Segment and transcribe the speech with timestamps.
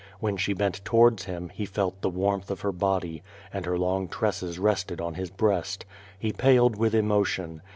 [0.19, 3.21] When she bent towards him, he felt the warmth of her body,
[3.53, 5.85] and her long tresses rested on his breast.
[6.17, 7.61] He paled with emotion.